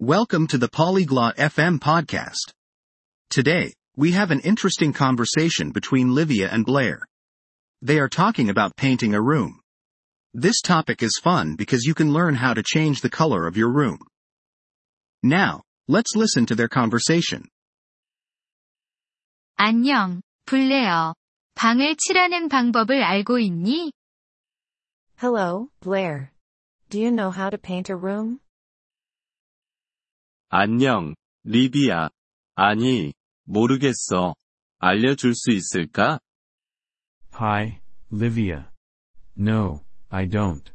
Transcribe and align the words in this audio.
Welcome 0.00 0.48
to 0.48 0.58
the 0.58 0.68
Polyglot 0.68 1.36
FM 1.36 1.78
podcast. 1.78 2.52
Today, 3.30 3.72
we 3.96 4.12
have 4.12 4.30
an 4.30 4.40
interesting 4.40 4.92
conversation 4.92 5.70
between 5.70 6.14
Livia 6.14 6.48
and 6.50 6.66
Blair. 6.66 7.00
They 7.80 7.98
are 7.98 8.08
talking 8.08 8.50
about 8.50 8.76
painting 8.76 9.14
a 9.14 9.22
room. 9.22 9.60
This 10.34 10.60
topic 10.60 11.02
is 11.02 11.20
fun 11.22 11.54
because 11.56 11.84
you 11.84 11.94
can 11.94 12.12
learn 12.12 12.34
how 12.34 12.54
to 12.54 12.62
change 12.62 13.00
the 13.00 13.08
color 13.08 13.46
of 13.46 13.56
your 13.56 13.70
room. 13.70 13.98
Now, 15.22 15.62
let's 15.88 16.14
listen 16.14 16.44
to 16.46 16.54
their 16.54 16.68
conversation. 16.68 17.48
안녕, 19.56 20.20
블레어. 20.46 21.14
방을 21.54 21.96
칠하는 21.96 22.48
방법을 22.48 23.02
알고 23.02 23.38
있니? 23.38 23.92
Hello, 25.16 25.70
Blair. 25.80 26.32
Do 26.90 26.98
you 26.98 27.10
know 27.10 27.30
how 27.30 27.48
to 27.48 27.56
paint 27.56 27.88
a 27.88 27.96
room? 27.96 28.40
안녕, 30.51 31.13
리비야. 31.43 32.09
아니, 32.55 33.13
모르겠어. 33.43 34.33
알려줄 34.79 35.35
수 35.35 35.51
있을까? 35.51 36.19
Hi, 37.35 37.79
Livia. 38.11 38.65
No, 39.37 39.85
I 40.09 40.27
don't. 40.27 40.71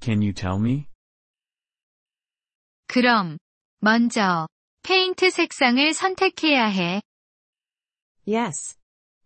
Can 0.00 0.22
you 0.22 0.32
tell 0.32 0.58
me? 0.58 0.88
그럼, 2.88 3.38
먼저, 3.78 4.48
페인트 4.82 5.30
색상을 5.30 5.94
선택해야 5.94 6.66
해. 6.66 7.00
Yes. 8.26 8.76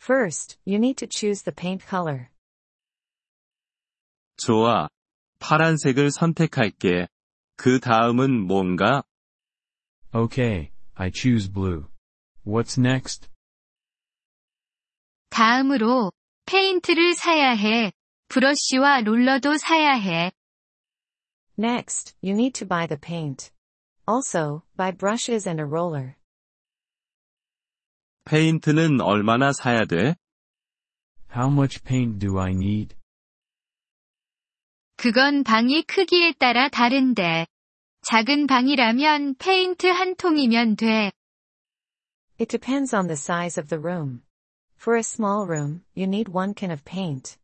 First, 0.00 0.58
you 0.64 0.76
need 0.76 1.04
to 1.04 1.08
choose 1.10 1.42
the 1.42 1.52
paint 1.54 1.84
color. 1.84 2.28
좋아. 4.36 4.88
파란색을 5.40 6.12
선택할게. 6.12 7.08
그 7.56 7.80
다음은 7.80 8.46
뭔가? 8.46 9.02
Okay, 10.13 10.71
I 10.95 11.09
choose 11.09 11.47
blue. 11.47 11.87
What's 12.45 12.77
next? 12.79 13.27
다음으로, 15.29 16.11
페인트를 16.45 17.15
사야 17.15 17.51
해. 17.51 17.91
브러쉬와 18.29 19.01
롤러도 19.01 19.57
사야 19.57 19.93
해. 19.93 20.31
Next, 21.57 22.15
you 22.21 22.33
need 22.33 22.53
to 22.59 22.67
buy 22.67 22.87
the 22.87 22.99
paint. 22.99 23.51
Also, 24.07 24.63
buy 24.77 24.91
brushes 24.91 25.47
and 25.47 25.61
a 25.61 25.65
roller. 25.65 26.15
페인트는 28.25 29.01
얼마나 29.01 29.51
사야 29.51 29.85
돼? 29.85 30.15
How 31.35 31.51
much 31.51 31.83
paint 31.83 32.19
do 32.19 32.39
I 32.39 32.51
need? 32.51 32.95
그건 34.97 35.43
방이 35.43 35.83
크기에 35.83 36.33
따라 36.39 36.69
다른데. 36.69 37.47
작은 38.02 38.46
방이라면 38.46 39.34
페인트 39.36 39.86
한 39.86 40.16
통이면 40.16 40.76
돼. 40.76 41.12
It 42.40 42.48
depends 42.48 42.94
on 42.94 43.06
the 43.06 43.16
size 43.16 43.60
of 43.60 43.68
the 43.68 43.80
room. 43.80 44.22
For 44.80 44.96
a 44.96 45.02
small 45.02 45.46
room, 45.46 45.84
you 45.94 46.06
need 46.06 46.30
one 46.32 46.54
can 46.56 46.72
of 46.72 46.82
paint. 46.84 47.36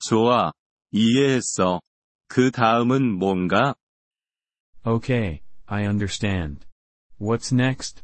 좋아. 0.00 0.52
이해했어. 0.90 1.80
그 2.26 2.50
다음은 2.50 3.18
뭔가? 3.18 3.74
Okay, 4.84 5.42
I 5.66 5.84
understand. 5.84 6.66
What's 7.20 7.54
next? 7.54 8.02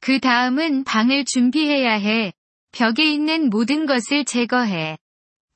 그 0.00 0.20
다음은 0.20 0.84
방을 0.84 1.24
준비해야 1.24 1.94
해. 1.94 2.32
벽에 2.72 3.10
있는 3.10 3.50
모든 3.50 3.86
것을 3.86 4.24
제거해. 4.24 4.98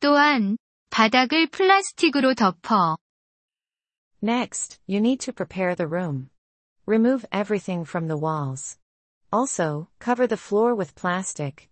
또한, 0.00 0.56
바닥을 0.90 1.48
플라스틱으로 1.48 2.34
덮어. 2.34 2.98
Next, 4.22 4.80
you 4.88 4.98
need 4.98 5.24
to 5.24 5.32
prepare 5.32 5.76
the 5.76 5.86
room. 5.88 6.30
Remove 6.86 7.24
everything 7.30 7.86
from 7.86 8.08
the 8.08 8.18
walls. 8.18 8.78
Also, 9.30 9.88
cover 10.00 10.26
the 10.26 10.40
floor 10.40 10.74
with 10.74 10.94
plastic. 10.94 11.68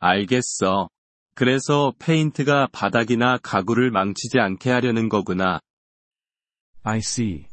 알겠어. 0.00 0.90
그래서 1.34 1.94
페인트가 1.98 2.68
바닥이나 2.72 3.38
가구를 3.38 3.90
망치지 3.90 4.38
않게 4.38 4.70
하려는 4.70 5.08
거구나. 5.08 5.60
I 6.82 6.98
see. 6.98 7.48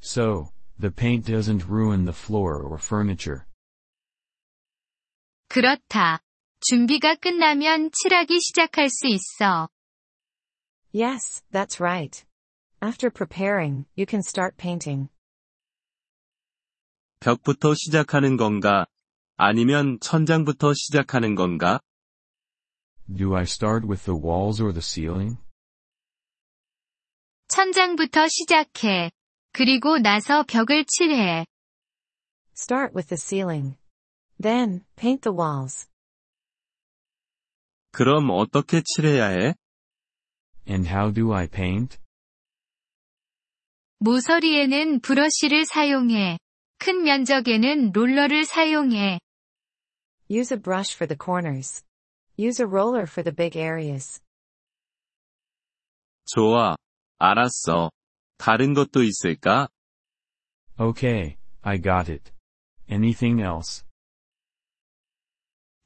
So, 0.00 0.52
the 0.78 0.94
paint 0.94 1.26
doesn't 1.26 1.66
ruin 1.68 2.04
the 2.04 2.16
floor 2.16 2.62
or 2.62 2.78
furniture. 2.78 3.44
그렇다. 5.48 6.20
준비가 6.60 7.14
끝나면 7.14 7.90
칠하기 7.92 8.40
시작할 8.40 8.88
수 8.90 9.06
있어. 9.06 9.68
Yes, 10.92 11.42
that's 11.52 11.80
right. 11.80 12.24
After 12.82 13.10
preparing, 13.10 13.86
you 13.96 14.06
can 14.08 14.20
start 14.20 14.56
painting. 14.56 15.08
벽부터 17.20 17.74
시작하는 17.74 18.36
건가? 18.36 18.86
아니면 19.36 19.98
천장부터 20.00 20.72
시작하는 20.74 21.34
건가? 21.34 21.80
Do 23.06 23.34
I 23.36 23.42
start 23.42 23.86
with 23.86 24.04
the 24.04 24.18
walls 24.18 24.60
or 24.62 24.72
the 24.72 24.82
ceiling? 24.82 25.38
천장부터 27.48 28.28
시작해. 28.28 29.10
그리고 29.52 29.98
나서 29.98 30.44
벽을 30.44 30.84
칠해. 30.84 31.46
Start 32.54 32.94
with 32.94 33.08
the 33.08 33.16
ceiling. 33.18 33.76
Then, 34.40 34.84
paint 34.96 35.22
the 35.22 35.34
walls. 35.34 35.88
그럼 37.90 38.30
어떻게 38.30 38.82
칠해야 38.82 39.28
해? 39.28 39.54
And 40.68 40.88
how 40.88 41.12
do 41.12 41.32
I 41.34 41.46
paint? 41.48 41.98
모서리에는 43.98 45.00
브러쉬를 45.00 45.64
사용해. 45.64 46.38
큰 46.78 47.02
면적에는 47.02 47.92
롤러를 47.92 48.44
사용해. 48.44 49.18
Use 50.30 50.54
a 50.54 50.62
brush 50.62 50.94
for 50.94 51.08
the 51.08 51.18
corners. 51.18 51.82
Use 52.38 52.62
a 52.62 52.68
roller 52.68 53.06
for 53.10 53.24
the 53.24 53.34
big 53.34 53.58
areas. 53.58 54.20
좋아. 56.26 56.76
알았어. 57.18 57.90
다른 58.36 58.74
것도 58.74 59.02
있을까? 59.02 59.68
Okay, 60.78 61.38
I 61.62 61.80
got 61.80 62.08
it. 62.12 62.30
Anything 62.88 63.42
else? 63.42 63.82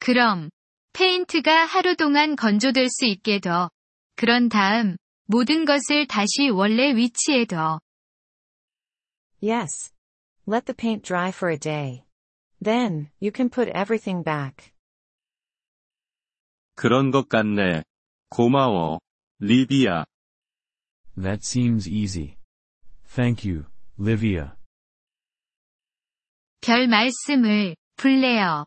그럼, 0.01 0.51
페인트가 0.93 1.65
하루 1.65 1.97
동안 1.97 2.37
건조될 2.37 2.89
수 2.89 3.07
있게 3.07 3.41
둬. 3.41 3.71
그런 4.15 4.49
다음, 4.49 4.97
모든 5.25 5.65
것을 5.65 6.07
다시 6.07 6.49
원래 6.51 6.95
위치에 6.95 7.45
둬. 7.47 7.81
Yes. 9.43 9.93
Let 10.47 10.67
the 10.67 10.75
paint 10.77 11.03
dry 11.03 11.31
for 11.31 11.51
a 11.53 11.59
day. 11.59 12.05
Then, 12.63 13.11
you 13.21 13.33
can 13.35 13.49
put 13.49 13.71
everything 13.75 14.23
back. 14.23 14.73
그런 16.75 17.11
것 17.11 17.29
같네. 17.29 17.83
고마워. 18.29 19.01
리비야. 19.41 20.05
That 21.17 21.41
seems 21.43 21.89
easy. 21.89 22.37
Thank 23.07 23.49
you, 23.49 23.67
Livia. 23.99 24.55
별 26.61 26.87
말씀을, 26.87 27.77
블레어. 27.97 28.67